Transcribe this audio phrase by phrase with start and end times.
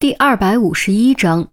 [0.00, 1.50] 第二百五十一章，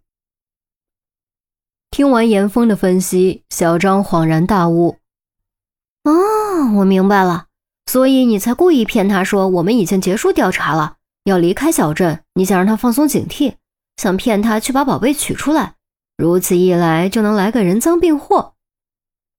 [1.92, 5.00] 听完严峰的分析，小张恍然大悟
[6.06, 7.48] ：“哦，我明白了，
[7.88, 13.55] 所以你才故意骗他说我们已经结束调查了，要离开小镇，你想让他放松警惕，
[13.97, 15.75] 想骗他去把宝贝取出来，
[16.16, 18.54] 如此一来就能来个人赃并获。”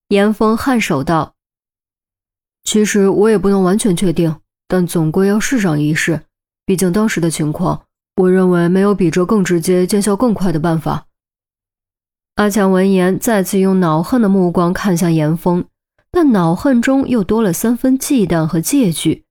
[0.09, 1.35] 严峰颔首道
[2.63, 6.27] ：“其实我也不能完全确定，但总归要试上一试，
[6.67, 7.85] 毕竟当时的情况。”
[8.19, 11.07] 我认为没有比这更直接、见效更快的办法。
[12.35, 15.65] 阿强闻言，再次用恼恨的目光看向严峰，
[16.11, 19.25] 但恼恨中又多了三分忌惮和戒惧，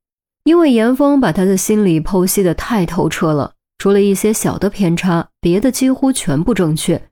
[0.46, 7.10] 因为严峰把他的心理剖析的太透彻了，除了一些小的偏差，别的几乎全部正确。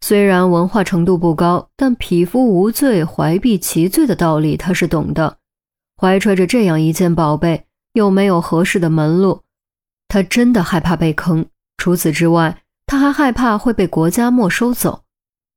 [0.00, 5.36] 虽然文化程度不高，但匹夫无罪，怀璧其罪的道理他是懂的。
[6.00, 9.42] 怀揣着这样一件宝贝，又没有合适的门路。
[10.08, 15.02] 他真的害怕被坑，除此之外，他还害怕会被国家没收走。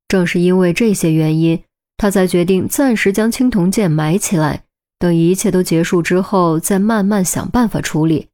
[0.07, 1.63] 正是因为这些原因，
[1.97, 4.63] 他才决定暂时将青铜剑埋起来，
[4.97, 8.29] 等一切都结束之后再慢慢想办法处理。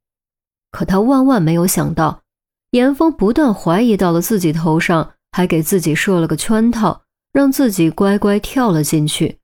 [0.70, 2.22] 可他万万没有想到，
[2.70, 7.02] 严峰不但怀疑到了自己头上，还给自己设了个圈套，
[7.32, 9.38] 让自己乖乖跳了进去。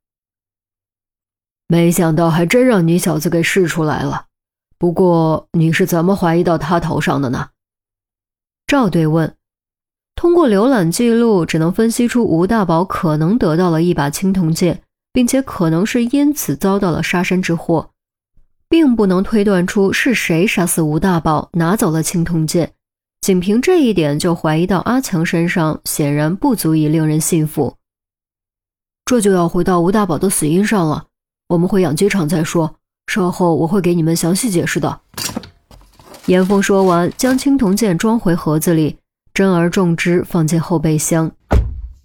[1.67, 4.27] 没想到还真让你小子给试出来了。
[4.81, 7.51] 不过你是怎么怀疑到他头上的呢？
[8.67, 9.37] 赵队问。
[10.17, 17.91] 通过浏览记录，只能分析出吴大宝可能得到了一把青铜剑，并且可能是因此遭到了杀身之祸，
[18.71, 22.73] 并不能推断出是谁杀死吴大宝，拿走了青铜剑。
[23.21, 27.77] 仅凭这一点就怀疑到阿强身上，显然不足以令人信服。
[29.05, 31.09] 这就要回到吴大宝的死因上了，
[31.49, 32.77] 我们回养鸡场再说。
[33.11, 35.01] 稍后我会给你们详细解释的。
[36.27, 38.99] 严峰说完，将青铜剑装回盒子里，
[39.35, 41.33] 珍而重之放进后备箱。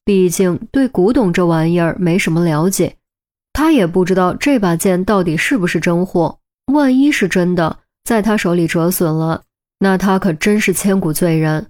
[0.04, 2.96] 毕竟对古董这玩意儿没什么了解，
[3.54, 6.40] 他也不知道这把剑到底是不是真货。
[6.74, 9.44] 万一是真的，在他手里折损了，
[9.78, 11.68] 那他可真是千古罪人。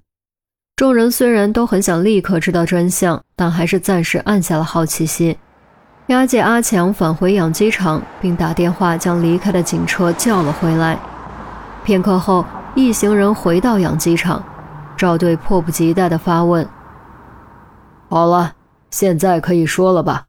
[0.78, 5.36] 众人虽然都很想立刻知道真相，但还是暂时按下了好奇心。
[6.08, 11.00] 押解阿强返回养鸡场，并打电话将离开的警车叫了回来。
[11.84, 12.46] 片刻后，
[12.76, 14.44] 一行人回到养鸡场，
[14.96, 16.68] 赵队迫不及待地发问
[18.08, 18.54] ：“好了，
[18.92, 20.28] 现在可以说了吧？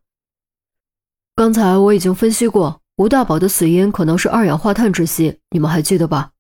[1.35, 6.31] 刚才我已经分析过，吴大宝的死因可能是二氧化碳窒息，你们还记得吧？”“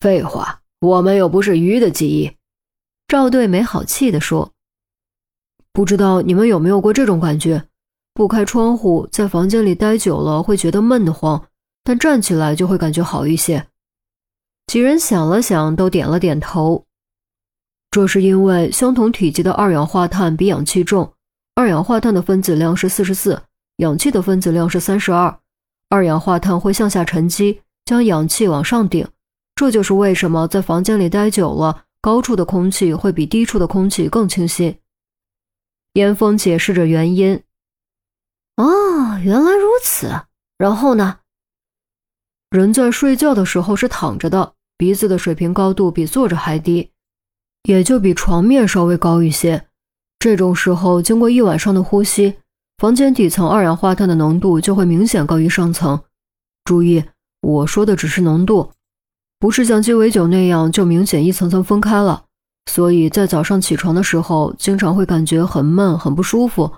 [0.00, 2.32] 废话，我们又不是鱼的记忆。”
[3.06, 4.50] 赵队没好气地说
[5.72, 7.62] ：“不知道你们有没有过这种感觉？”
[8.14, 11.48] 不开窗户，在房间里待久了会觉得闷得慌，
[11.82, 13.66] 但站起来就会感觉好一些。
[14.68, 16.84] 几人想了想，都点了点头。
[17.90, 21.12] 这是因为相同体积的二氧化碳比氧气重，
[21.56, 23.42] 二氧化碳的分子量是四十四，
[23.78, 25.36] 氧气的分子量是三十二。
[25.88, 29.06] 二氧化碳会向下沉积，将氧气往上顶。
[29.56, 34.78] 这就是为什么在房间里待久了，高处的空气会比低处的空气更清新。
[35.94, 37.42] 严峰解释着原因。
[38.56, 40.22] 哦，原来如此。
[40.56, 41.18] 然后呢？
[42.50, 46.90] 人在睡觉的时候是躺着的，鼻子的水平高度比坐着还低，
[47.64, 49.66] 也就比床面稍微高一些。
[50.20, 52.36] 这种时候，经过一晚上的呼吸，
[52.78, 56.00] 房间底层二氧化碳的浓度就会明显高于上层。
[56.64, 57.04] 注意，
[57.40, 58.70] 我说的只是浓度，
[59.40, 62.24] 不是像鸡尾酒那样就明显一层层分开了。
[62.70, 66.72] 所以在早上起床的时候，经常会感觉很闷、很不舒服。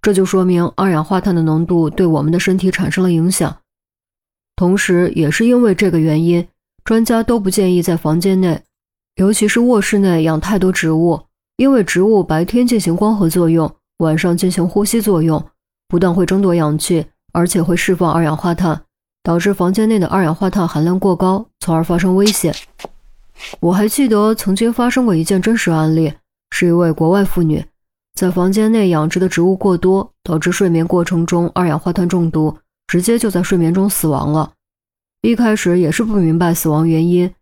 [0.00, 3.58] 这就说明二氧化碳的浓度对我们的身体产生了影响，
[4.56, 6.46] 同时也是因为这个原因，
[6.84, 8.62] 专家都不建议在房间内，
[9.16, 11.20] 尤其是卧室内养太多植物，
[11.56, 15.44] 因为植物白天进行光合作用，晚上进行呼吸作用，
[15.88, 18.80] 不但会争夺氧气，而且会释放二氧化碳，
[19.24, 22.54] 导致房间内的二氧化碳含量过高，从而发生危险。
[23.60, 26.12] 我还记得曾经发生过一件真实案例，
[26.50, 27.64] 是一位国外妇女。
[28.18, 34.54] 在房间内养殖的植物过多，导致睡眠过程中二氧化碳中毒，直接就在睡眠中死亡了。
[35.22, 37.32] 一开始也是不明白死亡原因，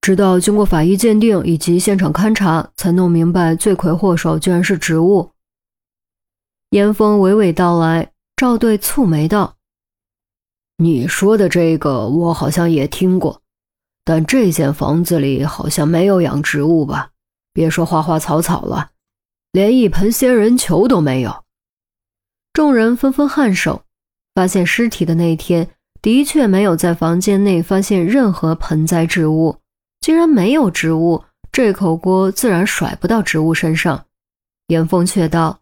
[0.00, 5.30] 直到经过法医鉴定以及现场勘查，才弄明白罪魁祸首居然是植物。
[6.70, 9.54] 严峰娓娓道来，赵队蹙眉道
[10.78, 13.40] ：“你说的这个我好像也听过，
[14.04, 17.10] 但这间房子里好像没有养植物吧？
[17.52, 18.88] 别说花花草草了。”
[19.52, 21.44] 连一盆仙人球都没有，
[22.54, 23.82] 众人纷纷颔首。
[24.34, 25.68] 发现尸体的那天，
[26.00, 29.58] 的确没有在房间内发现任何盆栽植物。
[30.00, 31.22] 既然没有植物，
[31.52, 34.06] 这口锅自然甩不到植物身上。
[34.68, 35.60] 严峰却道：“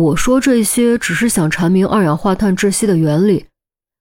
[0.00, 3.44] 我说这些只是想阐明二氧化碳窒息的原理。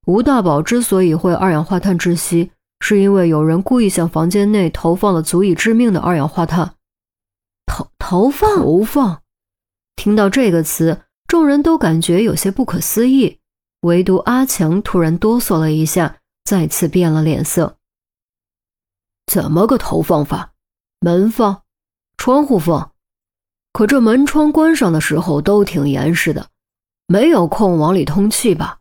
[0.05, 6.75] 吴大宝之所以会二氧化碳窒息，是因为有人故意向房间内投放了足以致命的二氧化碳。
[7.65, 8.57] 投投放？
[8.57, 9.21] 投放？
[9.95, 13.39] 听到这个词，众人都感觉有些不可思议，
[13.81, 17.77] 唯独阿强突然哆嗦了一下，再次变了脸色。
[19.27, 20.53] 怎么个投放法？
[20.99, 21.63] 门放？
[22.17, 22.91] 窗户放？
[23.71, 26.49] 可这门窗关上的时候都挺严实的，
[27.07, 28.79] 没有空往里通气吧？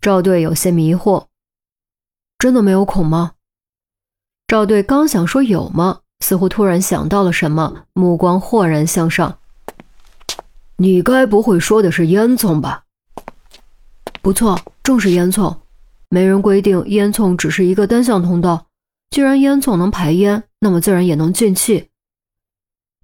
[0.00, 1.26] 赵队有些迷惑
[2.38, 3.34] ：“真的没有孔吗？”
[4.48, 9.38] 赵队刚想说有吗，似乎突然想到了什么，目光豁然向上
[10.78, 12.84] ：“你该不会说的是烟囱吧
[14.22, 15.56] ？”“不错，正是烟囱。
[16.08, 18.66] 没人规定烟囱只是一个单向通道。
[19.10, 21.88] 既然烟囱能排烟，那么自然也能进气。”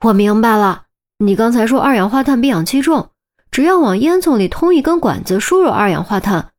[0.02, 0.84] 我明白了，
[1.18, 3.10] 你刚才说二氧化碳比氧气重，
[3.50, 6.52] 只要往烟囱里通一根管子，输入二氧化碳。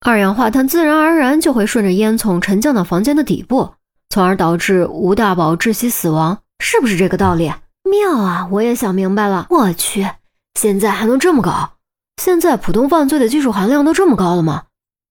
[0.00, 3.72] 二氧化碳自然而然就会顺着烟囱沉降到房间的底部，
[4.08, 7.52] 从而导致吴大宝窒息死亡，是不是这个道理？
[7.82, 8.48] 妙啊！
[8.50, 9.46] 我也想明白了。
[9.50, 10.08] 我去，
[10.54, 11.74] 现在还能这么搞？
[12.22, 14.64] 现在普通犯罪的技术含量都这么高了吗？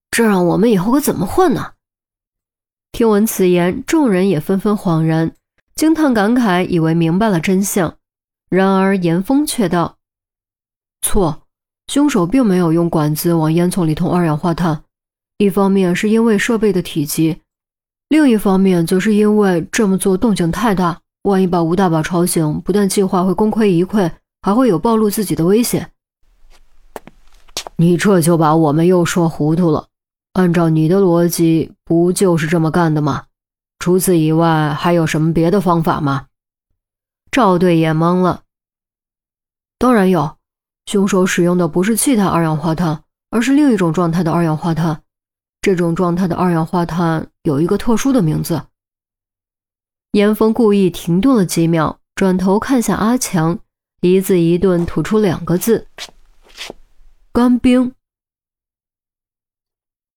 [0.10, 1.74] 这让我们以后可怎么混呢？
[2.92, 5.34] 听闻此言，众人也纷纷恍然，
[5.76, 7.98] 惊叹感慨，以为明白了真相。
[8.50, 9.98] 然而严峰却道
[11.02, 11.42] ：“错。”
[11.92, 14.84] 凶手并没有用管子往烟囱里通二氧化碳，
[15.38, 17.42] 一方面是因为设备的体积，
[18.14, 24.12] 另一方面则是因为这么做动静太大，万一把吴大宝吵醒，不但计划会功亏一篑，
[24.44, 25.90] 还会有暴露自己的危险。
[27.78, 29.88] 你这就把我们又说糊涂了。
[30.34, 33.24] 按照你的逻辑，不就是这么干的吗？
[33.80, 36.28] 除此以外，还有什么别的方法吗？
[37.32, 38.44] 赵队也懵了。
[39.80, 40.38] 当然有。
[40.86, 45.02] 凶手使用的不是气态二氧化碳，而是另一种状态的二氧化碳。
[45.64, 48.64] 这种状态的二氧化碳有一个特殊的名字。
[50.12, 53.58] 严峰故意停顿了几秒，转头看向阿强，
[54.02, 55.88] 一字一顿吐出两个字
[57.32, 57.96] ：“干冰。”